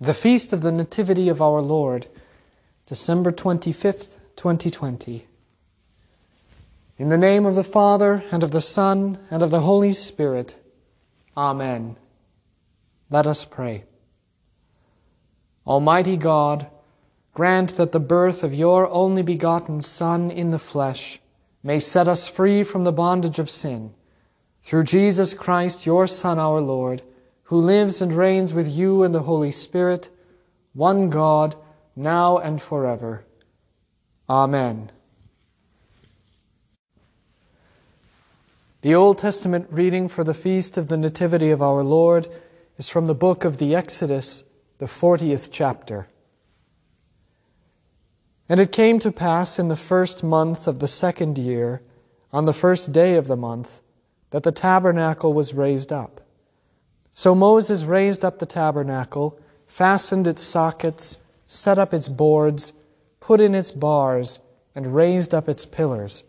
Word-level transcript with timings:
The 0.00 0.14
Feast 0.14 0.52
of 0.52 0.60
the 0.60 0.70
Nativity 0.70 1.28
of 1.28 1.42
our 1.42 1.60
Lord, 1.60 2.06
December 2.86 3.32
25th, 3.32 4.14
2020. 4.36 5.26
In 6.98 7.08
the 7.08 7.18
name 7.18 7.44
of 7.44 7.56
the 7.56 7.64
Father, 7.64 8.22
and 8.30 8.44
of 8.44 8.52
the 8.52 8.60
Son, 8.60 9.18
and 9.28 9.42
of 9.42 9.50
the 9.50 9.62
Holy 9.62 9.90
Spirit. 9.90 10.54
Amen. 11.36 11.96
Let 13.10 13.26
us 13.26 13.44
pray. 13.44 13.86
Almighty 15.66 16.16
God, 16.16 16.68
grant 17.34 17.76
that 17.76 17.90
the 17.90 17.98
birth 17.98 18.44
of 18.44 18.54
your 18.54 18.88
only 18.90 19.22
begotten 19.22 19.80
Son 19.80 20.30
in 20.30 20.52
the 20.52 20.60
flesh 20.60 21.18
may 21.64 21.80
set 21.80 22.06
us 22.06 22.28
free 22.28 22.62
from 22.62 22.84
the 22.84 22.92
bondage 22.92 23.40
of 23.40 23.50
sin. 23.50 23.92
Through 24.62 24.84
Jesus 24.84 25.34
Christ, 25.34 25.86
your 25.86 26.06
Son, 26.06 26.38
our 26.38 26.60
Lord, 26.60 27.02
who 27.48 27.58
lives 27.58 28.02
and 28.02 28.12
reigns 28.12 28.52
with 28.52 28.68
you 28.68 29.02
and 29.02 29.14
the 29.14 29.22
Holy 29.22 29.50
Spirit, 29.50 30.10
one 30.74 31.08
God, 31.08 31.56
now 31.96 32.36
and 32.36 32.60
forever. 32.60 33.24
Amen. 34.28 34.90
The 38.82 38.94
Old 38.94 39.16
Testament 39.16 39.66
reading 39.70 40.08
for 40.08 40.24
the 40.24 40.34
feast 40.34 40.76
of 40.76 40.88
the 40.88 40.98
Nativity 40.98 41.48
of 41.48 41.62
our 41.62 41.82
Lord 41.82 42.28
is 42.76 42.90
from 42.90 43.06
the 43.06 43.14
book 43.14 43.46
of 43.46 43.56
the 43.56 43.74
Exodus, 43.74 44.44
the 44.76 44.84
40th 44.84 45.48
chapter. 45.50 46.06
And 48.46 48.60
it 48.60 48.72
came 48.72 48.98
to 48.98 49.10
pass 49.10 49.58
in 49.58 49.68
the 49.68 49.76
first 49.76 50.22
month 50.22 50.66
of 50.66 50.80
the 50.80 50.88
second 50.88 51.38
year, 51.38 51.80
on 52.30 52.44
the 52.44 52.52
first 52.52 52.92
day 52.92 53.14
of 53.14 53.26
the 53.26 53.36
month, 53.36 53.80
that 54.30 54.42
the 54.42 54.52
tabernacle 54.52 55.32
was 55.32 55.54
raised 55.54 55.90
up. 55.90 56.27
So 57.18 57.34
Moses 57.34 57.84
raised 57.84 58.24
up 58.24 58.38
the 58.38 58.46
tabernacle, 58.46 59.40
fastened 59.66 60.28
its 60.28 60.40
sockets, 60.40 61.18
set 61.48 61.76
up 61.76 61.92
its 61.92 62.06
boards, 62.06 62.72
put 63.18 63.40
in 63.40 63.56
its 63.56 63.72
bars, 63.72 64.38
and 64.72 64.94
raised 64.94 65.34
up 65.34 65.48
its 65.48 65.66
pillars. 65.66 66.22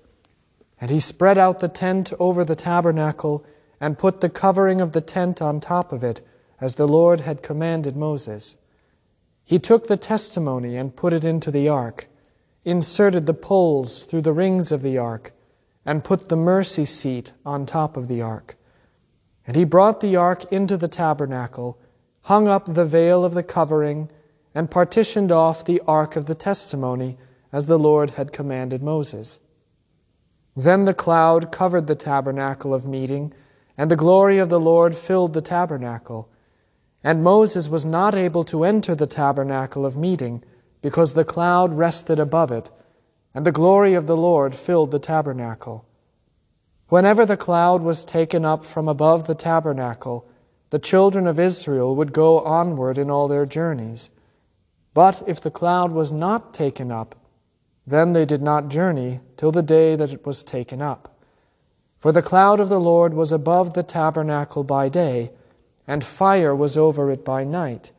And 0.82 0.90
he 0.90 1.00
spread 1.00 1.38
out 1.38 1.60
the 1.60 1.68
tent 1.68 2.12
over 2.18 2.44
the 2.44 2.56
tabernacle, 2.56 3.46
and 3.80 4.00
put 4.00 4.22
the 4.22 4.32
covering 4.32 4.82
of 4.82 4.94
the 4.94 5.00
tent 5.00 5.44
on 5.44 5.60
top 5.60 5.92
of 5.92 6.04
it, 6.04 6.22
as 6.60 6.74
the 6.74 6.88
Lord 6.88 7.22
had 7.22 7.44
commanded 7.44 7.96
Moses. 7.96 8.58
He 9.44 9.60
took 9.60 9.86
the 9.86 9.96
testimony 9.96 10.76
and 10.76 10.96
put 10.96 11.14
it 11.14 11.24
into 11.24 11.52
the 11.52 11.70
ark, 11.70 12.08
inserted 12.66 13.28
the 13.28 13.36
poles 13.36 14.06
through 14.06 14.22
the 14.22 14.34
rings 14.34 14.72
of 14.72 14.82
the 14.82 14.98
ark, 14.98 15.34
and 15.86 16.04
put 16.04 16.30
the 16.30 16.36
mercy 16.36 16.86
seat 16.86 17.34
on 17.46 17.68
top 17.68 17.96
of 17.96 18.08
the 18.08 18.24
ark. 18.24 18.56
And 19.50 19.56
he 19.56 19.66
brought 19.66 20.00
the 20.00 20.16
ark 20.16 20.52
into 20.52 20.78
the 20.78 20.88
tabernacle, 20.88 21.80
hung 22.22 22.48
up 22.48 22.68
the 22.68 22.86
veil 22.86 23.26
of 23.26 23.34
the 23.34 23.42
covering, 23.42 24.12
and 24.54 24.70
partitioned 24.70 25.32
off 25.32 25.66
the 25.66 25.82
ark 25.88 26.16
of 26.16 26.26
the 26.26 26.36
testimony, 26.36 27.18
as 27.52 27.66
the 27.66 27.80
Lord 27.80 28.12
had 28.12 28.32
commanded 28.32 28.84
Moses. 28.84 29.40
Then 30.56 30.86
the 30.86 30.94
cloud 30.94 31.52
covered 31.52 31.88
the 31.88 31.96
tabernacle 31.96 32.76
of 32.76 32.86
meeting, 32.86 33.34
and 33.76 33.90
the 33.90 33.96
glory 33.96 34.38
of 34.38 34.50
the 34.50 34.60
Lord 34.60 34.94
filled 34.94 35.34
the 35.34 35.42
tabernacle. 35.42 36.30
And 37.04 37.24
Moses 37.24 37.68
was 37.68 37.84
not 37.84 38.14
able 38.14 38.44
to 38.44 38.64
enter 38.64 38.94
the 38.94 39.08
tabernacle 39.08 39.84
of 39.84 39.98
meeting, 39.98 40.44
because 40.84 41.16
the 41.16 41.26
cloud 41.26 41.74
rested 41.74 42.20
above 42.20 42.52
it, 42.52 42.70
and 43.34 43.48
the 43.48 43.52
glory 43.52 43.96
of 43.96 44.06
the 44.06 44.16
Lord 44.16 44.54
filled 44.54 44.92
the 44.92 45.00
tabernacle. 45.00 45.89
Whenever 46.90 47.26
the 47.26 47.38
cloud 47.38 47.84
was 47.84 48.04
taken 48.04 48.44
up 48.44 48.66
from 48.66 48.88
above 48.88 49.28
the 49.28 49.36
tabernacle, 49.36 50.28
the 50.72 50.80
children 50.80 51.28
of 51.28 51.40
Israel 51.40 51.96
would 51.96 52.12
go 52.14 52.40
onward 52.42 52.98
in 52.98 53.10
all 53.10 53.28
their 53.28 53.46
journeys. 53.46 54.10
But 54.94 55.24
if 55.28 55.40
the 55.40 55.52
cloud 55.52 55.92
was 55.92 56.12
not 56.12 56.54
taken 56.54 56.92
up, 56.92 57.16
then 57.86 58.14
they 58.14 58.26
did 58.26 58.42
not 58.42 58.70
journey 58.70 59.20
till 59.38 59.52
the 59.52 59.64
day 59.64 59.96
that 59.96 60.12
it 60.12 60.26
was 60.26 60.44
taken 60.44 60.82
up. 60.82 61.16
For 62.00 62.12
the 62.12 62.22
cloud 62.22 62.60
of 62.60 62.70
the 62.70 62.80
Lord 62.80 63.14
was 63.14 63.32
above 63.32 63.74
the 63.74 63.84
tabernacle 63.84 64.64
by 64.64 64.90
day, 64.90 65.32
and 65.88 66.04
fire 66.04 66.56
was 66.56 66.78
over 66.78 67.12
it 67.12 67.24
by 67.24 67.44
night, 67.44 67.92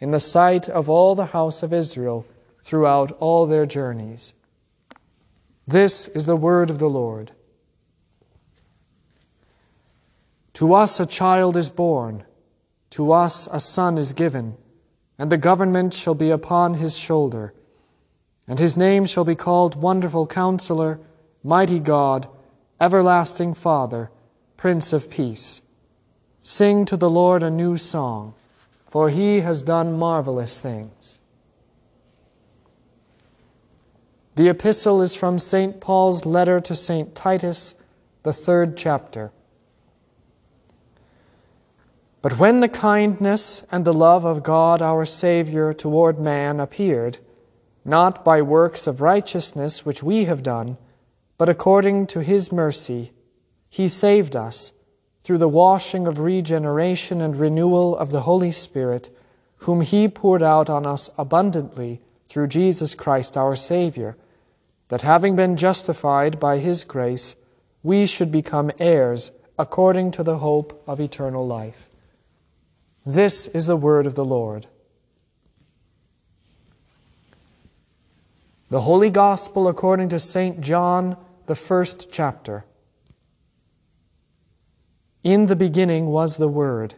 in 0.00 0.10
the 0.10 0.20
sight 0.20 0.68
of 0.68 0.90
all 0.90 1.14
the 1.14 1.26
house 1.26 1.62
of 1.62 1.72
Israel 1.72 2.26
throughout 2.62 3.12
all 3.20 3.46
their 3.46 3.66
journeys. 3.66 4.34
This 5.66 6.08
is 6.08 6.26
the 6.26 6.36
word 6.36 6.68
of 6.68 6.78
the 6.78 6.90
Lord. 6.90 7.32
To 10.54 10.72
us 10.72 11.00
a 11.00 11.06
child 11.06 11.56
is 11.56 11.68
born, 11.68 12.24
to 12.90 13.10
us 13.12 13.48
a 13.50 13.58
son 13.58 13.98
is 13.98 14.12
given, 14.12 14.56
and 15.18 15.30
the 15.30 15.36
government 15.36 15.94
shall 15.94 16.14
be 16.14 16.30
upon 16.30 16.74
his 16.74 16.96
shoulder. 16.96 17.52
And 18.46 18.58
his 18.58 18.76
name 18.76 19.04
shall 19.06 19.24
be 19.24 19.34
called 19.34 19.74
Wonderful 19.74 20.28
Counselor, 20.28 21.00
Mighty 21.42 21.80
God, 21.80 22.28
Everlasting 22.80 23.54
Father, 23.54 24.10
Prince 24.56 24.92
of 24.92 25.10
Peace. 25.10 25.60
Sing 26.40 26.84
to 26.84 26.96
the 26.96 27.10
Lord 27.10 27.42
a 27.42 27.50
new 27.50 27.76
song, 27.76 28.34
for 28.88 29.10
he 29.10 29.40
has 29.40 29.60
done 29.62 29.98
marvelous 29.98 30.60
things. 30.60 31.18
The 34.36 34.48
epistle 34.48 35.02
is 35.02 35.16
from 35.16 35.38
St. 35.38 35.80
Paul's 35.80 36.24
letter 36.24 36.60
to 36.60 36.74
St. 36.76 37.12
Titus, 37.14 37.74
the 38.22 38.32
third 38.32 38.76
chapter. 38.76 39.32
But 42.24 42.38
when 42.38 42.60
the 42.60 42.70
kindness 42.70 43.66
and 43.70 43.84
the 43.84 43.92
love 43.92 44.24
of 44.24 44.42
God 44.42 44.80
our 44.80 45.04
Savior 45.04 45.74
toward 45.74 46.18
man 46.18 46.58
appeared, 46.58 47.18
not 47.84 48.24
by 48.24 48.40
works 48.40 48.86
of 48.86 49.02
righteousness 49.02 49.84
which 49.84 50.02
we 50.02 50.24
have 50.24 50.42
done, 50.42 50.78
but 51.36 51.50
according 51.50 52.06
to 52.06 52.22
his 52.22 52.50
mercy, 52.50 53.12
he 53.68 53.88
saved 53.88 54.34
us 54.34 54.72
through 55.22 55.36
the 55.36 55.50
washing 55.50 56.06
of 56.06 56.18
regeneration 56.18 57.20
and 57.20 57.36
renewal 57.36 57.94
of 57.94 58.10
the 58.10 58.22
Holy 58.22 58.52
Spirit, 58.52 59.10
whom 59.56 59.82
he 59.82 60.08
poured 60.08 60.42
out 60.42 60.70
on 60.70 60.86
us 60.86 61.10
abundantly 61.18 62.00
through 62.26 62.46
Jesus 62.46 62.94
Christ 62.94 63.36
our 63.36 63.54
Savior, 63.54 64.16
that 64.88 65.02
having 65.02 65.36
been 65.36 65.58
justified 65.58 66.40
by 66.40 66.56
his 66.56 66.84
grace, 66.84 67.36
we 67.82 68.06
should 68.06 68.32
become 68.32 68.70
heirs 68.78 69.30
according 69.58 70.10
to 70.12 70.22
the 70.22 70.38
hope 70.38 70.82
of 70.86 71.00
eternal 71.00 71.46
life. 71.46 71.90
This 73.06 73.48
is 73.48 73.66
the 73.66 73.76
word 73.76 74.06
of 74.06 74.14
the 74.14 74.24
Lord. 74.24 74.66
The 78.70 78.80
Holy 78.80 79.10
Gospel 79.10 79.68
according 79.68 80.08
to 80.08 80.18
St. 80.18 80.60
John, 80.62 81.18
the 81.44 81.54
first 81.54 82.10
chapter. 82.10 82.64
In 85.22 85.46
the 85.46 85.56
beginning 85.56 86.06
was 86.06 86.38
the 86.38 86.48
Word, 86.48 86.94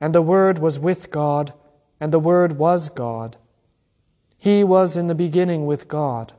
and 0.00 0.14
the 0.14 0.22
Word 0.22 0.58
was 0.58 0.78
with 0.78 1.10
God, 1.10 1.52
and 2.00 2.12
the 2.12 2.18
Word 2.18 2.58
was 2.58 2.88
God. 2.88 3.36
He 4.38 4.64
was 4.64 4.96
in 4.96 5.06
the 5.06 5.14
beginning 5.14 5.66
with 5.66 5.86
God. 5.86 6.32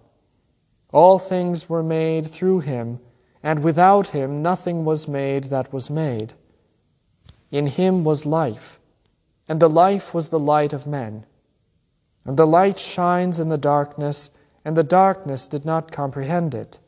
All 0.92 1.20
things 1.20 1.70
were 1.70 1.84
made 1.84 2.26
through 2.26 2.62
him, 2.62 3.00
and 3.44 3.64
without 3.64 4.08
him 4.08 4.42
nothing 4.42 4.86
was 4.86 5.08
made 5.08 5.46
that 5.46 5.72
was 5.72 5.90
made. 5.90 6.34
In 7.52 7.68
him 7.68 8.04
was 8.04 8.26
life 8.26 8.80
and 9.48 9.60
the 9.60 9.70
life 9.70 10.14
was 10.14 10.30
the 10.30 10.40
light 10.40 10.74
of 10.74 10.88
men. 10.88 11.26
And 12.26 12.38
the 12.38 12.48
light 12.48 12.78
shines 12.78 13.40
in 13.40 13.50
the 13.50 13.58
darkness, 13.58 14.30
and 14.66 14.76
the 14.76 14.84
darkness 14.84 15.46
did 15.46 15.66
not 15.66 15.92
comprehend 15.92 16.54
it. 16.54 16.80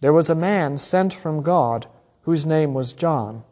There 0.00 0.12
was 0.12 0.30
a 0.30 0.34
man 0.34 0.78
sent 0.78 1.12
from 1.12 1.42
God, 1.42 1.86
whose 2.22 2.46
name 2.46 2.72
was 2.72 2.92
John. 2.92 3.44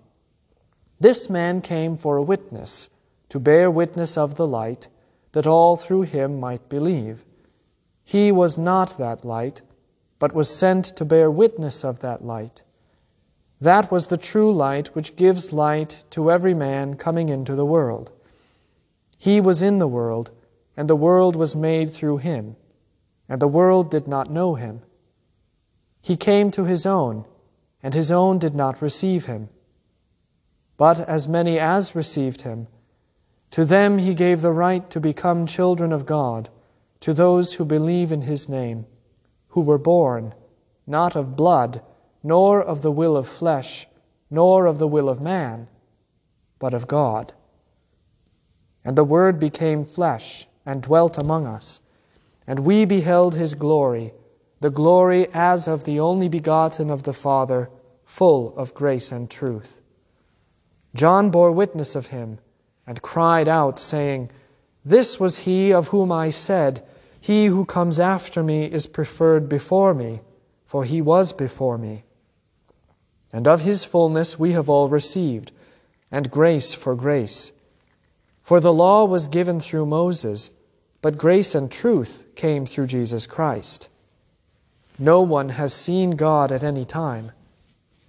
This 0.99 1.29
man 1.29 1.61
came 1.61 1.97
for 1.97 2.17
a 2.17 2.23
witness, 2.23 2.89
to 3.29 3.39
bear 3.39 3.71
witness 3.71 4.17
of 4.17 4.37
the 4.37 4.47
light, 4.47 4.89
that 5.33 5.47
all 5.47 5.77
through 5.77 6.03
him 6.03 6.41
might 6.41 6.69
believe. 6.69 7.25
He 8.05 8.33
was 8.33 8.57
not 8.57 8.97
that 8.97 9.25
light, 9.25 9.61
but 10.19 10.33
was 10.33 10.49
sent 10.49 10.85
to 10.97 11.05
bear 11.05 11.31
witness 11.31 11.85
of 11.85 12.01
that 12.01 12.25
light. 12.25 12.63
That 13.61 13.91
was 13.91 14.09
the 14.09 14.19
true 14.19 14.53
light 14.53 14.95
which 14.95 15.17
gives 15.17 15.53
light 15.53 16.05
to 16.11 16.31
every 16.31 16.55
man 16.55 16.95
coming 16.95 17.29
into 17.29 17.55
the 17.55 17.65
world. 17.65 18.13
He 19.17 19.41
was 19.41 19.63
in 19.63 19.79
the 19.79 19.89
world, 19.89 20.31
and 20.77 20.91
the 20.91 20.97
world 20.97 21.37
was 21.37 21.57
made 21.57 21.91
through 21.91 22.19
him, 22.19 22.57
and 23.29 23.41
the 23.41 23.49
world 23.49 23.91
did 23.91 24.07
not 24.07 24.31
know 24.31 24.55
him. 24.55 24.83
He 26.03 26.17
came 26.17 26.51
to 26.51 26.65
his 26.65 26.85
own, 26.85 27.25
and 27.83 27.95
his 27.95 28.11
own 28.11 28.39
did 28.39 28.55
not 28.55 28.83
receive 28.83 29.25
him. 29.25 29.49
But 30.77 31.01
as 31.01 31.27
many 31.27 31.59
as 31.59 31.95
received 31.95 32.43
him, 32.43 32.69
to 33.53 33.65
them 33.65 33.99
he 33.99 34.13
gave 34.13 34.43
the 34.43 34.53
right 34.53 34.89
to 34.91 35.01
become 35.01 35.47
children 35.47 35.93
of 35.93 36.05
God, 36.05 36.51
to 37.01 37.15
those 37.15 37.55
who 37.55 37.65
believe 37.65 38.13
in 38.13 38.23
his 38.23 38.49
name, 38.49 38.85
who 39.49 39.63
were 39.63 39.79
born, 39.79 40.35
not 40.87 41.17
of 41.17 41.37
blood, 41.37 41.81
nor 42.27 42.61
of 42.61 42.83
the 42.83 42.91
will 42.91 43.17
of 43.17 43.29
flesh, 43.29 43.87
nor 44.29 44.67
of 44.67 44.81
the 44.81 44.89
will 44.89 45.09
of 45.09 45.21
man, 45.21 45.69
but 46.59 46.75
of 46.75 46.89
God. 46.89 47.33
And 48.85 48.99
the 48.99 49.05
Word 49.05 49.39
became 49.39 49.85
flesh 49.85 50.49
and 50.67 50.83
dwelt 50.83 51.19
among 51.19 51.47
us. 51.47 51.81
And 52.45 52.61
we 52.61 52.85
beheld 52.85 53.37
his 53.37 53.55
glory, 53.55 54.13
the 54.61 54.71
glory 54.71 55.29
as 55.33 55.69
of 55.69 55.85
the 55.85 56.01
only 56.01 56.29
begotten 56.29 56.91
of 56.91 57.05
the 57.05 57.13
Father, 57.13 57.71
full 58.05 58.53
of 58.57 58.75
grace 58.75 59.13
and 59.13 59.31
truth. 59.31 59.81
John 60.97 61.31
bore 61.31 61.53
witness 61.53 61.95
of 61.95 62.09
him 62.09 62.41
and 62.89 63.03
cried 63.03 63.47
out, 63.47 63.79
saying, 63.79 64.33
This 64.85 65.21
was 65.21 65.47
he 65.47 65.73
of 65.73 65.89
whom 65.89 66.11
I 66.11 66.31
said, 66.31 66.85
He 67.21 67.47
who 67.47 67.65
comes 67.65 68.01
after 68.01 68.43
me 68.43 68.65
is 68.65 68.89
preferred 68.89 69.49
before 69.49 69.95
me, 69.95 70.23
for 70.65 70.83
he 70.83 71.01
was 71.01 71.33
before 71.33 71.79
me. 71.79 72.03
And 73.33 73.47
of 73.47 73.63
his 73.63 73.85
fullness 73.85 74.39
we 74.39 74.53
have 74.53 74.69
all 74.69 74.89
received, 74.89 75.53
and 76.11 76.31
grace 76.31 76.73
for 76.73 76.95
grace. 76.95 77.53
For 78.43 78.61
the 78.61 78.73
law 78.73 79.05
was 79.05 79.27
given 79.27 79.61
through 79.61 79.87
Moses, 79.87 80.51
but 81.03 81.19
grace 81.19 81.55
and 81.55 81.71
truth 81.71 82.27
came 82.35 82.65
through 82.65 82.87
Jesus 82.87 83.27
Christ. 83.27 83.89
No 84.99 85.21
one 85.21 85.51
has 85.51 85.75
seen 85.75 86.13
God 86.13 86.51
at 86.51 86.63
any 86.63 86.85
time. 86.85 87.33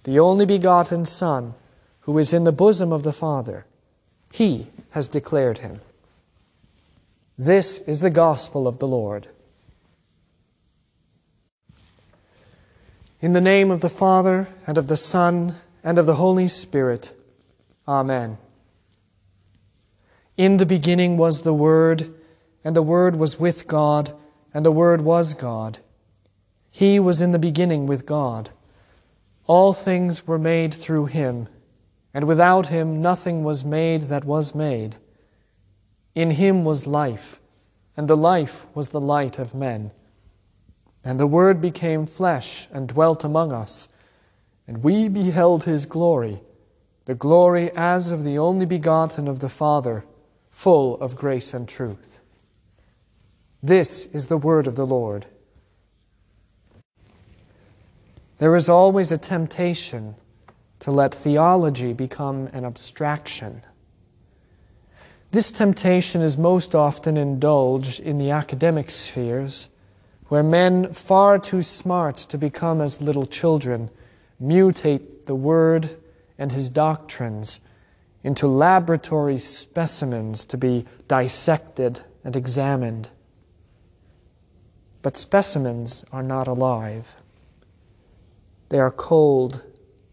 The 0.04 0.18
only 0.18 0.46
begotten 0.46 1.04
Son, 1.04 1.54
who 2.00 2.16
is 2.18 2.32
in 2.32 2.44
the 2.44 2.52
bosom 2.52 2.92
of 2.92 3.02
the 3.02 3.12
Father, 3.12 3.66
he 4.32 4.68
has 4.90 5.08
declared 5.08 5.58
him. 5.58 5.80
This 7.36 7.78
is 7.80 8.00
the 8.00 8.10
gospel 8.10 8.66
of 8.66 8.78
the 8.78 8.88
Lord. 8.88 9.28
In 13.20 13.32
the 13.32 13.40
name 13.40 13.72
of 13.72 13.80
the 13.80 13.90
Father, 13.90 14.46
and 14.64 14.78
of 14.78 14.86
the 14.86 14.96
Son, 14.96 15.56
and 15.82 15.98
of 15.98 16.06
the 16.06 16.14
Holy 16.14 16.46
Spirit. 16.46 17.14
Amen. 17.88 18.38
In 20.36 20.58
the 20.58 20.66
beginning 20.66 21.16
was 21.16 21.42
the 21.42 21.52
Word, 21.52 22.14
and 22.62 22.76
the 22.76 22.82
Word 22.82 23.16
was 23.16 23.40
with 23.40 23.66
God, 23.66 24.14
and 24.54 24.64
the 24.64 24.70
Word 24.70 25.00
was 25.00 25.34
God. 25.34 25.78
He 26.70 27.00
was 27.00 27.20
in 27.20 27.32
the 27.32 27.40
beginning 27.40 27.88
with 27.88 28.06
God. 28.06 28.50
All 29.48 29.72
things 29.72 30.28
were 30.28 30.38
made 30.38 30.72
through 30.72 31.06
him, 31.06 31.48
and 32.14 32.24
without 32.24 32.66
him 32.66 33.02
nothing 33.02 33.42
was 33.42 33.64
made 33.64 34.02
that 34.02 34.24
was 34.24 34.54
made. 34.54 34.94
In 36.14 36.30
him 36.30 36.64
was 36.64 36.86
life, 36.86 37.40
and 37.96 38.06
the 38.06 38.16
life 38.16 38.68
was 38.76 38.90
the 38.90 39.00
light 39.00 39.40
of 39.40 39.56
men. 39.56 39.90
And 41.04 41.18
the 41.18 41.26
Word 41.26 41.60
became 41.60 42.06
flesh 42.06 42.68
and 42.72 42.88
dwelt 42.88 43.24
among 43.24 43.52
us, 43.52 43.88
and 44.66 44.82
we 44.82 45.08
beheld 45.08 45.64
his 45.64 45.86
glory, 45.86 46.40
the 47.06 47.14
glory 47.14 47.70
as 47.72 48.10
of 48.10 48.24
the 48.24 48.38
only 48.38 48.66
begotten 48.66 49.28
of 49.28 49.40
the 49.40 49.48
Father 49.48 50.04
full 50.58 51.00
of 51.00 51.14
grace 51.14 51.54
and 51.54 51.68
truth. 51.68 52.18
This 53.62 54.06
is 54.06 54.26
the 54.26 54.36
word 54.36 54.66
of 54.66 54.74
the 54.74 54.86
Lord. 54.86 55.26
There 58.38 58.56
is 58.56 58.68
always 58.68 59.12
a 59.12 59.16
temptation 59.18 60.16
to 60.80 60.90
let 60.90 61.14
theology 61.14 61.92
become 61.92 62.48
an 62.48 62.64
abstraction. 62.64 63.62
This 65.30 65.52
temptation 65.52 66.22
is 66.22 66.36
most 66.36 66.74
often 66.74 67.16
indulged 67.16 68.00
in 68.00 68.18
the 68.18 68.32
academic 68.32 68.90
spheres, 68.90 69.70
where 70.28 70.42
men 70.42 70.92
far 70.92 71.38
too 71.38 71.62
smart 71.62 72.16
to 72.16 72.38
become 72.38 72.80
as 72.80 73.00
little 73.00 73.26
children 73.26 73.90
mutate 74.40 75.26
the 75.26 75.34
Word 75.34 75.96
and 76.38 76.52
His 76.52 76.70
doctrines 76.70 77.60
into 78.22 78.46
laboratory 78.46 79.38
specimens 79.38 80.44
to 80.46 80.56
be 80.56 80.86
dissected 81.06 82.00
and 82.24 82.36
examined. 82.36 83.08
But 85.02 85.16
specimens 85.16 86.04
are 86.12 86.22
not 86.22 86.46
alive. 86.46 87.14
They 88.68 88.78
are 88.78 88.90
cold 88.90 89.62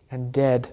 and 0.09 0.31
dead, 0.31 0.71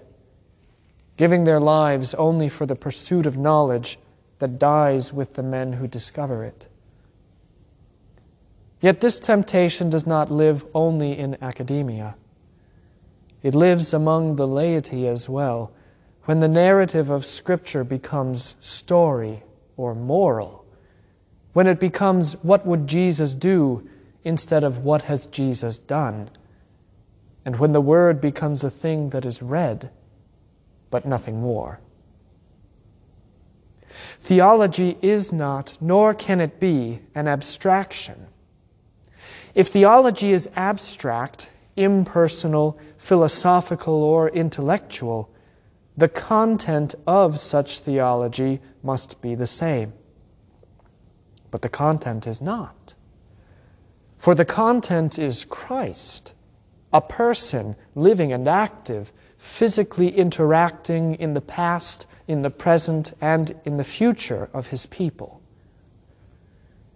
giving 1.17 1.43
their 1.43 1.59
lives 1.59 2.13
only 2.13 2.47
for 2.47 2.65
the 2.65 2.75
pursuit 2.75 3.25
of 3.25 3.37
knowledge 3.37 3.99
that 4.39 4.59
dies 4.59 5.11
with 5.11 5.33
the 5.33 5.43
men 5.43 5.73
who 5.73 5.87
discover 5.87 6.43
it. 6.43 6.67
Yet 8.83 8.99
this 8.99 9.17
temptation 9.17 9.89
does 9.89 10.05
not 10.05 10.29
live 10.29 10.65
only 10.75 11.17
in 11.17 11.41
academia. 11.41 12.17
It 13.41 13.55
lives 13.55 13.93
among 13.93 14.35
the 14.35 14.45
laity 14.45 15.07
as 15.07 15.29
well 15.29 15.71
when 16.25 16.41
the 16.41 16.49
narrative 16.49 17.09
of 17.09 17.25
Scripture 17.25 17.85
becomes 17.85 18.57
story 18.59 19.41
or 19.77 19.95
moral, 19.95 20.65
when 21.53 21.65
it 21.65 21.79
becomes 21.79 22.33
what 22.43 22.65
would 22.65 22.85
Jesus 22.85 23.33
do 23.33 23.87
instead 24.25 24.65
of 24.65 24.83
what 24.83 25.03
has 25.03 25.27
Jesus 25.27 25.79
done, 25.79 26.29
and 27.45 27.59
when 27.59 27.71
the 27.71 27.79
Word 27.79 28.19
becomes 28.19 28.65
a 28.65 28.69
thing 28.69 29.11
that 29.11 29.23
is 29.23 29.41
read, 29.41 29.91
but 30.89 31.05
nothing 31.05 31.39
more. 31.39 31.79
Theology 34.19 34.97
is 35.01 35.31
not, 35.31 35.77
nor 35.79 36.13
can 36.13 36.41
it 36.41 36.59
be, 36.59 36.99
an 37.15 37.29
abstraction. 37.29 38.27
If 39.55 39.67
theology 39.67 40.31
is 40.31 40.49
abstract, 40.55 41.49
impersonal, 41.75 42.79
philosophical, 42.97 44.03
or 44.03 44.29
intellectual, 44.29 45.29
the 45.95 46.09
content 46.09 46.95
of 47.05 47.39
such 47.39 47.79
theology 47.79 48.61
must 48.81 49.21
be 49.21 49.35
the 49.35 49.47
same. 49.47 49.93
But 51.51 51.61
the 51.61 51.69
content 51.69 52.25
is 52.25 52.41
not. 52.41 52.95
For 54.17 54.33
the 54.33 54.45
content 54.45 55.19
is 55.19 55.45
Christ, 55.45 56.33
a 56.91 57.01
person 57.01 57.75
living 57.93 58.33
and 58.33 58.47
active, 58.47 59.13
physically 59.37 60.09
interacting 60.09 61.15
in 61.15 61.33
the 61.33 61.41
past, 61.41 62.07
in 62.27 62.41
the 62.41 62.49
present, 62.49 63.13
and 63.21 63.53
in 63.65 63.77
the 63.77 63.83
future 63.83 64.49
of 64.53 64.67
his 64.67 64.85
people. 64.87 65.41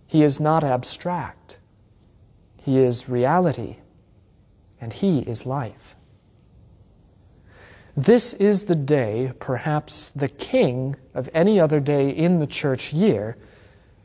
He 0.08 0.24
is 0.24 0.40
not 0.40 0.64
abstract, 0.64 1.60
he 2.68 2.80
is 2.80 3.08
reality, 3.08 3.78
and 4.82 4.92
he 4.92 5.20
is 5.20 5.46
life. 5.46 5.96
This 7.96 8.34
is 8.34 8.66
the 8.66 8.76
day, 8.76 9.32
perhaps 9.40 10.10
the 10.10 10.28
king 10.28 10.98
of 11.14 11.30
any 11.34 11.62
other 11.62 11.80
day 11.80 12.10
in 12.10 12.40
the 12.40 12.46
church 12.46 12.92
year, 12.92 13.38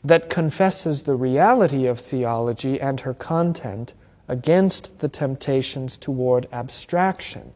that 0.05 0.31
confesses 0.31 1.03
the 1.03 1.17
reality 1.17 1.87
of 1.87 1.99
theology 1.99 2.81
and 2.81 3.01
her 3.01 3.15
content 3.15 3.95
against 4.29 5.01
the 5.01 5.09
temptations 5.09 5.97
toward 5.97 6.47
abstraction. 6.53 7.55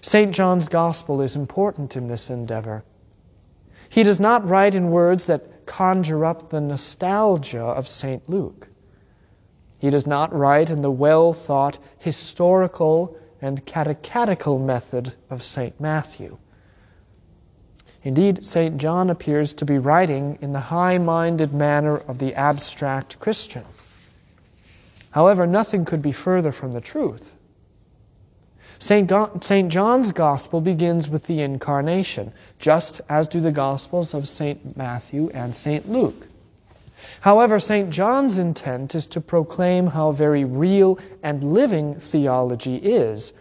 St. 0.00 0.32
John's 0.32 0.68
Gospel 0.68 1.20
is 1.20 1.34
important 1.34 1.96
in 1.96 2.06
this 2.06 2.30
endeavor. 2.30 2.84
He 3.88 4.04
does 4.04 4.20
not 4.20 4.46
write 4.46 4.76
in 4.76 4.92
words 4.92 5.26
that 5.26 5.66
conjure 5.66 6.24
up 6.24 6.50
the 6.50 6.60
nostalgia 6.60 7.64
of 7.64 7.88
St. 7.88 8.30
Luke. 8.30 8.68
He 9.78 9.90
does 9.90 10.06
not 10.06 10.34
write 10.34 10.70
in 10.70 10.82
the 10.82 10.90
well 10.90 11.32
thought 11.32 11.78
historical 11.98 13.16
and 13.40 13.64
catechetical 13.66 14.58
method 14.58 15.12
of 15.28 15.42
St. 15.42 15.78
Matthew. 15.80 16.38
Indeed, 18.02 18.46
St. 18.46 18.78
John 18.78 19.10
appears 19.10 19.52
to 19.54 19.64
be 19.64 19.78
writing 19.78 20.38
in 20.40 20.52
the 20.52 20.60
high 20.60 20.96
minded 20.96 21.52
manner 21.52 21.96
of 21.96 22.18
the 22.18 22.34
abstract 22.34 23.18
Christian. 23.18 23.64
However, 25.10 25.46
nothing 25.46 25.84
could 25.84 26.02
be 26.02 26.12
further 26.12 26.52
from 26.52 26.72
the 26.72 26.80
truth. 26.80 27.36
St. 28.78 29.08
John's 29.08 30.12
Gospel 30.12 30.60
begins 30.60 31.08
with 31.08 31.26
the 31.26 31.40
Incarnation, 31.40 32.32
just 32.58 33.00
as 33.08 33.26
do 33.26 33.40
the 33.40 33.50
Gospels 33.50 34.12
of 34.12 34.28
St. 34.28 34.76
Matthew 34.76 35.30
and 35.32 35.54
St. 35.54 35.88
Luke. 35.88 36.28
However, 37.20 37.58
St. 37.58 37.90
John's 37.90 38.38
intent 38.38 38.94
is 38.94 39.06
to 39.08 39.20
proclaim 39.20 39.88
how 39.88 40.12
very 40.12 40.44
real 40.44 40.98
and 41.22 41.44
living 41.44 41.94
theology 41.94 42.76
is 42.76 43.32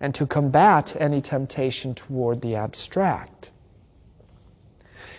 and 0.00 0.14
to 0.14 0.26
combat 0.26 0.94
any 0.98 1.20
temptation 1.20 1.94
toward 1.94 2.40
the 2.40 2.56
abstract. 2.56 3.50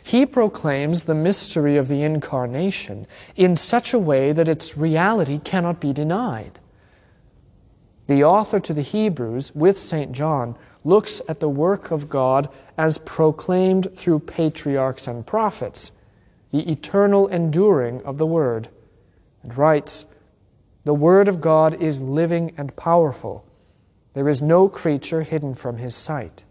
He 0.03 0.25
proclaims 0.25 1.03
the 1.03 1.15
mystery 1.15 1.75
of 1.75 1.87
the 1.87 2.03
Incarnation 2.03 3.07
in 3.35 3.55
such 3.55 3.93
a 3.93 3.99
way 3.99 4.31
that 4.31 4.47
its 4.47 4.77
reality 4.77 5.39
cannot 5.39 5.81
be 5.81 5.91
denied. 5.91 6.59
The 8.07 8.23
author 8.23 8.59
to 8.61 8.73
the 8.73 8.83
Hebrews, 8.83 9.53
with 9.53 9.77
St. 9.77 10.13
John, 10.13 10.55
looks 10.85 11.21
at 11.27 11.41
the 11.41 11.49
work 11.49 11.91
of 11.91 12.07
God 12.07 12.47
as 12.77 12.99
proclaimed 12.99 13.89
through 13.95 14.19
patriarchs 14.19 15.07
and 15.07 15.27
prophets 15.27 15.91
the 16.57 16.71
eternal 16.71 17.27
enduring 17.27 18.01
of 18.03 18.17
the 18.17 18.25
Word, 18.25 18.67
and 19.43 19.55
writes, 19.55 20.07
The 20.85 20.93
Word 20.95 21.27
of 21.27 21.39
God 21.39 21.75
is 21.79 22.01
living 22.01 22.51
and 22.57 22.75
powerful. 22.75 23.45
There 24.15 24.27
is 24.27 24.41
no 24.41 24.67
creature 24.67 25.21
hidden 25.21 25.53
from 25.53 25.77
His 25.77 25.93
sight. 25.93 26.45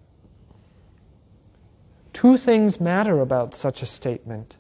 Two 2.13 2.37
things 2.37 2.81
matter 2.81 3.21
about 3.21 3.53
such 3.53 3.83
a 3.83 3.87
statement. 3.87 4.59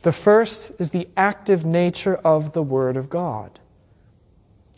The 0.00 0.12
first 0.12 0.72
is 0.80 0.88
the 0.88 1.08
active 1.14 1.66
nature 1.66 2.16
of 2.24 2.54
the 2.54 2.62
Word 2.62 2.96
of 2.96 3.10
God. 3.10 3.60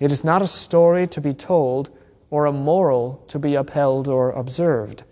It 0.00 0.10
is 0.10 0.24
not 0.24 0.42
a 0.42 0.48
story 0.48 1.06
to 1.06 1.20
be 1.20 1.32
told 1.32 1.96
or 2.28 2.46
a 2.46 2.52
moral 2.52 3.22
to 3.28 3.38
be 3.38 3.54
upheld 3.54 4.08
or 4.08 4.32
observed. 4.32 5.04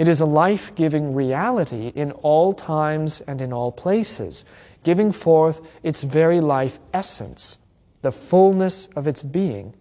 It 0.00 0.08
is 0.08 0.22
a 0.22 0.26
life 0.26 0.74
giving 0.74 1.12
reality 1.12 1.88
in 1.88 2.12
all 2.12 2.54
times 2.54 3.20
and 3.20 3.38
in 3.42 3.52
all 3.52 3.70
places, 3.70 4.46
giving 4.82 5.12
forth 5.12 5.60
its 5.82 6.04
very 6.04 6.40
life 6.40 6.80
essence, 6.94 7.58
the 8.00 8.10
fullness 8.10 8.86
of 8.96 9.06
its 9.06 9.22
being, 9.22 9.74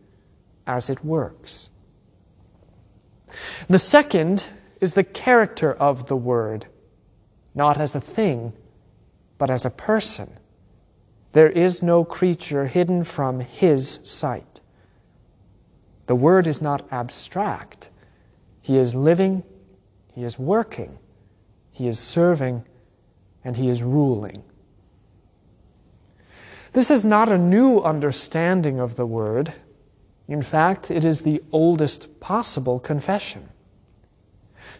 as 0.67 0.89
it 0.89 1.05
works. 1.05 1.69
The 3.69 3.79
second 3.79 4.45
is 4.81 4.93
the 4.93 5.05
character 5.05 5.71
of 5.71 6.07
the 6.07 6.17
Word, 6.17 6.65
not 7.55 7.77
as 7.77 7.95
a 7.95 8.01
thing, 8.01 8.51
but 9.37 9.49
as 9.49 9.63
a 9.63 9.69
person. 9.69 10.37
There 11.31 11.49
is 11.49 11.81
no 11.81 12.03
creature 12.03 12.67
hidden 12.67 13.05
from 13.05 13.39
His 13.39 14.01
sight. 14.03 14.59
The 16.07 16.15
Word 16.15 16.45
is 16.45 16.61
not 16.61 16.85
abstract. 16.91 17.89
He 18.61 18.77
is 18.77 18.93
living, 18.93 19.45
He 20.19 20.25
is 20.25 20.37
working, 20.37 20.99
He 21.71 21.87
is 21.87 21.97
serving, 21.97 22.65
and 23.45 23.55
He 23.55 23.69
is 23.69 23.81
ruling. 23.81 24.43
This 26.73 26.91
is 26.91 27.05
not 27.05 27.29
a 27.29 27.37
new 27.37 27.79
understanding 27.79 28.81
of 28.81 28.97
the 28.97 29.05
Word. 29.05 29.53
In 30.27 30.41
fact, 30.41 30.91
it 30.91 31.05
is 31.05 31.21
the 31.21 31.41
oldest 31.53 32.19
possible 32.19 32.81
confession. 32.81 33.47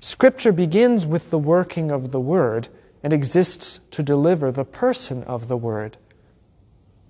Scripture 0.01 0.51
begins 0.51 1.07
with 1.07 1.29
the 1.29 1.39
working 1.39 1.89
of 1.89 2.11
the 2.11 2.19
Word 2.19 2.67
and 3.01 3.13
exists 3.13 3.79
to 3.91 4.03
deliver 4.03 4.51
the 4.51 4.65
person 4.65 5.23
of 5.23 5.47
the 5.47 5.55
Word. 5.55 5.95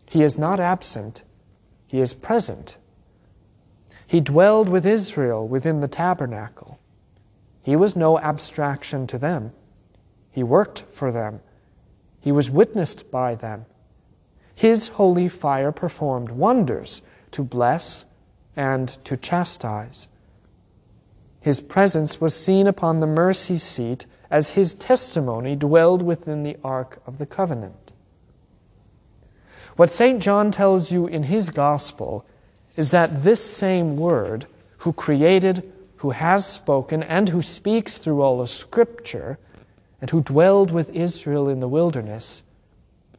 He 0.06 0.22
is 0.22 0.38
not 0.38 0.60
absent, 0.60 1.24
He 1.88 2.00
is 2.00 2.14
present. 2.14 2.78
He 4.06 4.22
dwelled 4.22 4.70
with 4.70 4.86
Israel 4.86 5.48
within 5.48 5.80
the 5.80 5.88
tabernacle. 5.88 6.79
He 7.62 7.76
was 7.76 7.96
no 7.96 8.18
abstraction 8.20 9.08
to 9.08 9.18
them. 9.18 9.52
He 10.32 10.44
worked 10.44 10.84
for 10.90 11.12
them. 11.12 11.42
He 12.20 12.32
was 12.32 12.50
witnessed 12.50 13.12
by 13.12 13.36
them. 13.36 13.66
His 14.56 14.90
holy 14.90 15.28
fire 15.28 15.72
performed 15.72 16.32
wonders 16.32 17.02
to 17.32 17.44
bless 17.44 18.06
and 18.56 18.90
to 19.06 19.16
chastise. 19.16 20.08
His 21.42 21.62
presence 21.62 22.20
was 22.20 22.36
seen 22.36 22.68
upon 22.68 23.00
the 23.00 23.08
mercy 23.08 23.58
seat 23.58 24.06
as 24.30 24.52
his 24.52 24.76
testimony 24.76 25.56
dwelled 25.56 26.02
within 26.02 26.44
the 26.44 26.58
ark 26.64 27.02
of 27.08 27.18
the 27.18 27.26
covenant. 27.26 27.94
What 29.76 29.90
St. 29.90 30.22
John 30.22 30.52
tells 30.52 30.92
you 30.92 31.08
in 31.08 31.24
his 31.24 31.50
gospel 31.50 32.26
is 32.76 32.92
that 32.92 33.24
this 33.24 33.44
same 33.44 33.96
word, 33.96 34.46
who 34.80 34.92
created, 34.92 35.72
who 36.00 36.12
has 36.12 36.46
spoken, 36.46 37.04
and 37.04 37.28
who 37.28 37.42
speaks 37.42 37.98
through 37.98 38.22
all 38.22 38.42
of 38.42 38.50
Scripture, 38.50 39.38
and 40.00 40.10
who 40.10 40.24
dwelled 40.24 40.72
with 40.72 40.90
Israel 40.96 41.50
in 41.50 41.60
the 41.60 41.68
wilderness, 41.68 42.42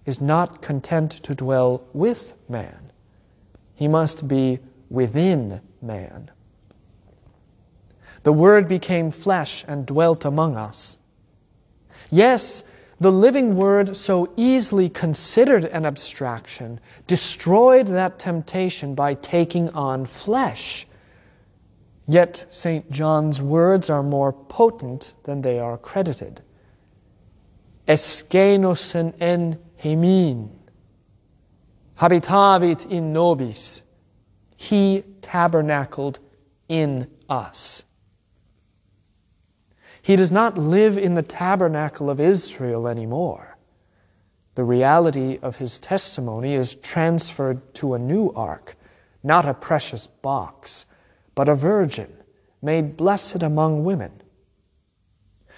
is 0.07 0.21
not 0.21 0.63
content 0.63 1.11
to 1.11 1.35
dwell 1.35 1.83
with 1.93 2.35
man. 2.49 2.91
He 3.75 3.87
must 3.87 4.27
be 4.27 4.61
within 4.89 5.61
man. 5.83 6.31
The 8.23 8.33
Word 8.33 8.67
became 8.67 9.11
flesh 9.11 9.63
and 9.69 9.85
dwelt 9.85 10.25
among 10.25 10.57
us. 10.57 10.97
Yes, 12.11 12.65
the 12.99 13.13
living 13.13 13.57
Word, 13.57 13.95
so 13.95 14.33
easily 14.37 14.89
considered 14.89 15.67
an 15.67 15.85
abstraction, 15.85 16.81
destroyed 17.07 17.89
that 17.89 18.19
temptation 18.19 18.95
by 18.95 19.15
taking 19.15 19.69
on 19.71 20.07
flesh. 20.07 20.87
Yet 22.11 22.45
St. 22.49 22.91
John's 22.91 23.41
words 23.41 23.89
are 23.89 24.03
more 24.03 24.33
potent 24.33 25.15
than 25.23 25.43
they 25.43 25.61
are 25.61 25.79
credited. 25.79 26.41
Eskhenosen 27.87 29.15
en 29.21 29.61
hemin, 29.81 30.51
habitavit 31.95 32.87
in 32.87 33.13
nobis. 33.13 33.83
He 34.57 35.05
tabernacled 35.21 36.19
in 36.69 37.09
us. 37.29 37.85
He 40.03 40.17
does 40.17 40.33
not 40.33 40.59
live 40.59 40.99
in 40.99 41.15
the 41.15 41.23
tabernacle 41.23 42.11
of 42.11 42.19
Israel 42.19 42.89
anymore. 42.89 43.57
The 44.57 44.65
reality 44.65 45.39
of 45.43 45.59
his 45.59 45.79
testimony 45.79 46.55
is 46.55 46.75
transferred 46.75 47.73
to 47.75 47.95
a 47.95 48.01
new 48.01 48.33
ark, 48.35 48.75
not 49.23 49.47
a 49.47 49.55
precious 49.55 50.09
box, 50.09 50.87
but 51.35 51.49
a 51.49 51.55
virgin 51.55 52.13
made 52.63 52.97
blessed 52.97 53.43
among 53.43 53.85
women. 53.85 54.23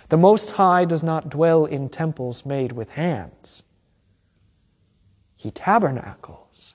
The 0.09 0.17
Most 0.17 0.53
High 0.53 0.85
does 0.85 1.03
not 1.03 1.31
dwell 1.31 1.65
in 1.65 1.89
temples 1.89 2.45
made 2.45 2.73
with 2.73 2.91
hands. 2.91 3.65
He 5.35 5.51
tabernacles 5.51 6.75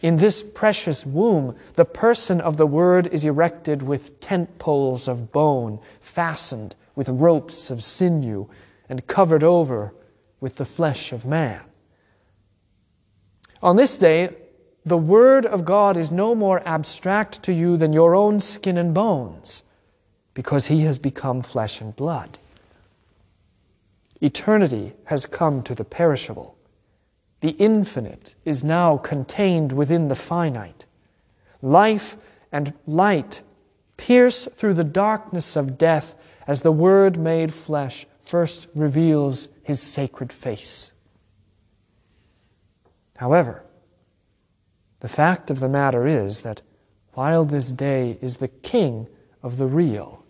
in 0.00 0.16
this 0.16 0.42
precious 0.42 1.04
womb, 1.04 1.56
the 1.74 1.84
person 1.84 2.40
of 2.40 2.56
the 2.56 2.66
Word 2.66 3.06
is 3.08 3.24
erected 3.24 3.82
with 3.82 4.18
tent 4.20 4.58
poles 4.58 5.06
of 5.06 5.30
bone, 5.30 5.78
fastened 6.00 6.74
with 6.94 7.08
ropes 7.08 7.70
of 7.70 7.82
sinew, 7.82 8.48
and 8.88 9.06
covered 9.06 9.44
over 9.44 9.94
with 10.40 10.56
the 10.56 10.64
flesh 10.64 11.12
of 11.12 11.26
man. 11.26 11.62
On 13.62 13.76
this 13.76 13.98
day, 13.98 14.34
the 14.84 14.96
Word 14.96 15.44
of 15.46 15.64
God 15.64 15.96
is 15.96 16.10
no 16.10 16.34
more 16.34 16.62
abstract 16.66 17.42
to 17.44 17.52
you 17.52 17.76
than 17.76 17.92
your 17.92 18.14
own 18.14 18.40
skin 18.40 18.76
and 18.76 18.94
bones, 18.94 19.62
because 20.34 20.66
He 20.66 20.80
has 20.82 20.98
become 20.98 21.40
flesh 21.40 21.80
and 21.80 21.94
blood. 21.94 22.38
Eternity 24.20 24.92
has 25.04 25.26
come 25.26 25.62
to 25.62 25.74
the 25.74 25.84
perishable. 25.84 26.56
The 27.40 27.50
infinite 27.52 28.34
is 28.44 28.62
now 28.62 28.96
contained 28.98 29.72
within 29.72 30.08
the 30.08 30.14
finite. 30.14 30.86
Life 31.62 32.16
and 32.52 32.74
light 32.86 33.42
pierce 33.96 34.46
through 34.56 34.74
the 34.74 34.84
darkness 34.84 35.56
of 35.56 35.78
death 35.78 36.14
as 36.46 36.62
the 36.62 36.72
Word 36.72 37.18
made 37.18 37.52
flesh 37.52 38.06
first 38.22 38.68
reveals 38.74 39.48
his 39.62 39.80
sacred 39.80 40.32
face. 40.32 40.92
However, 43.16 43.62
the 45.00 45.08
fact 45.08 45.50
of 45.50 45.60
the 45.60 45.68
matter 45.68 46.06
is 46.06 46.42
that 46.42 46.62
while 47.14 47.44
this 47.44 47.72
day 47.72 48.18
is 48.20 48.36
the 48.36 48.48
king 48.48 49.08
of 49.42 49.56
the 49.56 49.66
real 49.66 50.24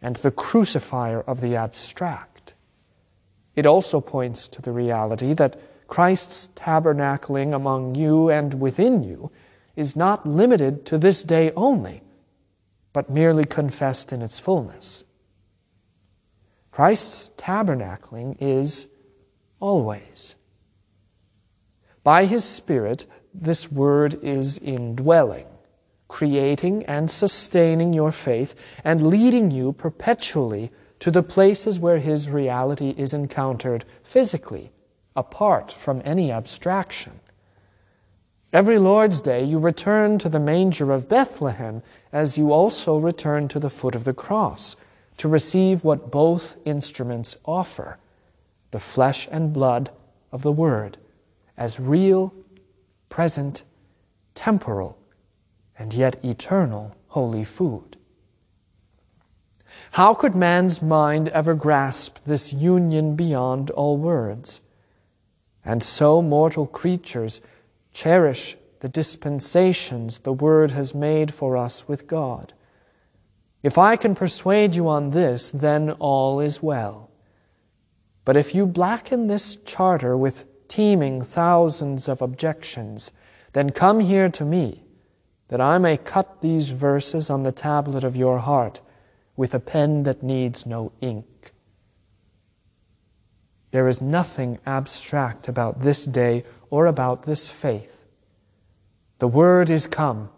and 0.00 0.16
the 0.16 0.30
crucifier 0.30 1.20
of 1.22 1.40
the 1.40 1.56
abstract, 1.56 2.54
it 3.54 3.66
also 3.66 4.00
points 4.00 4.48
to 4.48 4.62
the 4.62 4.72
reality 4.72 5.34
that 5.34 5.60
Christ's 5.88 6.48
tabernacling 6.54 7.54
among 7.54 7.94
you 7.94 8.30
and 8.30 8.60
within 8.60 9.02
you 9.02 9.30
is 9.76 9.96
not 9.96 10.26
limited 10.26 10.86
to 10.86 10.98
this 10.98 11.22
day 11.22 11.52
only, 11.56 12.02
but 12.92 13.10
merely 13.10 13.44
confessed 13.44 14.12
in 14.12 14.22
its 14.22 14.38
fullness. 14.38 15.04
Christ's 16.70 17.30
tabernacling 17.36 18.36
is 18.40 18.88
always. 19.60 20.34
By 22.02 22.26
his 22.26 22.44
Spirit, 22.44 23.06
this 23.40 23.70
word 23.70 24.18
is 24.22 24.58
indwelling, 24.58 25.46
creating 26.08 26.84
and 26.84 27.10
sustaining 27.10 27.92
your 27.92 28.12
faith, 28.12 28.54
and 28.84 29.08
leading 29.08 29.50
you 29.50 29.72
perpetually 29.72 30.70
to 31.00 31.10
the 31.10 31.22
places 31.22 31.78
where 31.78 31.98
his 31.98 32.28
reality 32.28 32.94
is 32.96 33.12
encountered 33.12 33.84
physically 34.02 34.72
apart 35.14 35.72
from 35.72 36.02
any 36.04 36.30
abstraction. 36.30 37.20
Every 38.52 38.78
Lord's 38.78 39.20
Day, 39.20 39.44
you 39.44 39.58
return 39.58 40.18
to 40.18 40.28
the 40.28 40.40
manger 40.40 40.92
of 40.92 41.08
Bethlehem 41.08 41.82
as 42.12 42.38
you 42.38 42.52
also 42.52 42.96
return 42.96 43.48
to 43.48 43.58
the 43.58 43.70
foot 43.70 43.94
of 43.94 44.04
the 44.04 44.14
cross 44.14 44.76
to 45.18 45.28
receive 45.28 45.84
what 45.84 46.10
both 46.10 46.56
instruments 46.64 47.36
offer 47.44 47.98
the 48.70 48.80
flesh 48.80 49.28
and 49.30 49.52
blood 49.52 49.90
of 50.32 50.42
the 50.42 50.52
Word 50.52 50.98
as 51.56 51.80
real, 51.80 52.34
present, 53.08 53.64
temporal, 54.34 54.98
and 55.78 55.92
yet 55.92 56.24
eternal 56.24 56.96
holy 57.08 57.44
food. 57.44 57.96
How 59.92 60.14
could 60.14 60.34
man's 60.34 60.82
mind 60.82 61.28
ever 61.28 61.54
grasp 61.54 62.18
this 62.24 62.52
union 62.52 63.16
beyond 63.16 63.70
all 63.70 63.96
words? 63.96 64.60
And 65.64 65.82
so 65.82 66.22
mortal 66.22 66.66
creatures 66.66 67.40
cherish 67.92 68.56
the 68.80 68.88
dispensations 68.88 70.18
the 70.18 70.32
Word 70.32 70.70
has 70.70 70.94
made 70.94 71.32
for 71.32 71.56
us 71.56 71.88
with 71.88 72.06
God. 72.06 72.52
If 73.62 73.78
I 73.78 73.96
can 73.96 74.14
persuade 74.14 74.76
you 74.76 74.88
on 74.88 75.10
this, 75.10 75.48
then 75.50 75.90
all 75.92 76.40
is 76.40 76.62
well. 76.62 77.10
But 78.24 78.36
if 78.36 78.54
you 78.54 78.66
blacken 78.66 79.26
this 79.26 79.56
charter 79.56 80.16
with 80.16 80.44
teeming 80.68 81.22
thousands 81.22 82.08
of 82.08 82.22
objections, 82.22 83.12
then 83.52 83.70
come 83.70 84.00
here 84.00 84.28
to 84.30 84.44
me, 84.44 84.84
that 85.48 85.60
I 85.60 85.78
may 85.78 85.96
cut 85.96 86.40
these 86.40 86.70
verses 86.70 87.30
on 87.30 87.42
the 87.42 87.52
tablet 87.52 88.04
of 88.04 88.16
your 88.16 88.38
heart 88.38 88.80
with 89.36 89.54
a 89.54 89.60
pen 89.60 90.02
that 90.04 90.22
needs 90.22 90.66
no 90.66 90.92
ink. 91.00 91.52
There 93.70 93.88
is 93.88 94.00
nothing 94.00 94.58
abstract 94.64 95.48
about 95.48 95.80
this 95.80 96.04
day 96.04 96.44
or 96.70 96.86
about 96.86 97.24
this 97.24 97.48
faith. 97.48 98.04
The 99.18 99.28
Word 99.28 99.70
is 99.70 99.86
come 99.86 100.30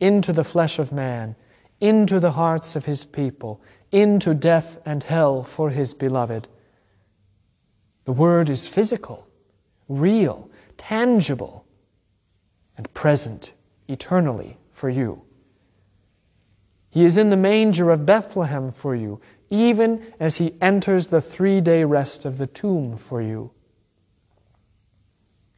into 0.00 0.32
the 0.32 0.44
flesh 0.44 0.78
of 0.78 0.92
man, 0.92 1.36
into 1.80 2.18
the 2.18 2.32
hearts 2.32 2.74
of 2.74 2.86
his 2.86 3.04
people, 3.04 3.62
into 3.90 4.34
death 4.34 4.80
and 4.84 5.02
hell 5.02 5.44
for 5.44 5.70
his 5.70 5.94
beloved. 5.94 6.48
The 8.04 8.12
Word 8.12 8.48
is 8.48 8.66
physical, 8.66 9.28
real, 9.98 10.50
tangible, 10.76 11.64
and 12.76 12.92
present 12.94 13.52
eternally 13.88 14.58
for 14.70 14.88
you. 14.88 15.22
He 16.90 17.04
is 17.04 17.16
in 17.16 17.30
the 17.30 17.36
manger 17.36 17.90
of 17.90 18.04
Bethlehem 18.04 18.70
for 18.70 18.94
you, 18.94 19.20
even 19.48 20.12
as 20.20 20.36
he 20.36 20.54
enters 20.60 21.06
the 21.06 21.20
three 21.20 21.60
day 21.60 21.84
rest 21.84 22.24
of 22.24 22.38
the 22.38 22.46
tomb 22.46 22.96
for 22.96 23.22
you. 23.22 23.50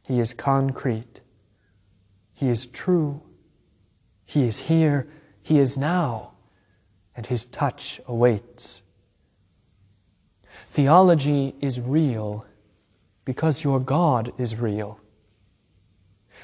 He 0.07 0.19
is 0.19 0.33
concrete. 0.33 1.21
He 2.33 2.49
is 2.49 2.67
true. 2.67 3.21
He 4.25 4.43
is 4.43 4.59
here. 4.59 5.07
He 5.41 5.59
is 5.59 5.77
now. 5.77 6.33
And 7.15 7.25
his 7.25 7.45
touch 7.45 7.99
awaits. 8.07 8.81
Theology 10.67 11.55
is 11.59 11.79
real 11.79 12.45
because 13.25 13.63
your 13.63 13.79
God 13.79 14.31
is 14.37 14.55
real. 14.55 14.99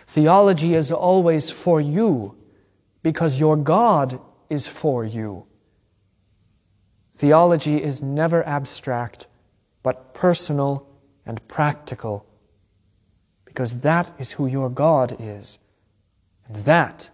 Theology 0.08 0.74
is 0.74 0.92
always 0.92 1.50
for 1.50 1.80
you 1.80 2.36
because 3.04 3.40
your 3.40 3.56
God 3.56 4.20
is 4.50 4.68
for 4.68 5.06
you. 5.06 5.46
Theology 7.14 7.82
is 7.82 8.02
never 8.02 8.46
abstract, 8.48 9.28
but 9.84 10.14
personal 10.14 10.88
and 11.26 11.48
practical, 11.48 12.26
because 13.46 13.82
that 13.82 14.12
is 14.18 14.32
who 14.32 14.48
your 14.48 14.70
God 14.70 15.16
is. 15.20 15.60
And 16.48 16.56
that 16.66 17.12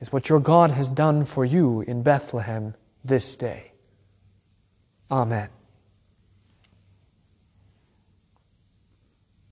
is 0.00 0.12
what 0.12 0.28
your 0.28 0.40
God 0.40 0.72
has 0.72 0.90
done 0.90 1.24
for 1.24 1.44
you 1.44 1.82
in 1.82 2.02
Bethlehem 2.02 2.74
this 3.04 3.36
day. 3.36 3.72
Amen. 5.10 5.48